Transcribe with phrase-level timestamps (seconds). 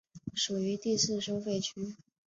[0.33, 1.95] 属于第四收费区。